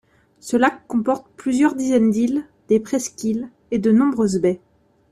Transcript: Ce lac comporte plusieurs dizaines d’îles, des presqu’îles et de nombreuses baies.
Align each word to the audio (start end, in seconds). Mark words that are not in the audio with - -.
Ce 0.39 0.57
lac 0.57 0.87
comporte 0.87 1.27
plusieurs 1.37 1.75
dizaines 1.75 2.09
d’îles, 2.09 2.43
des 2.69 2.79
presqu’îles 2.79 3.51
et 3.69 3.77
de 3.77 3.91
nombreuses 3.91 4.39
baies. 4.41 4.59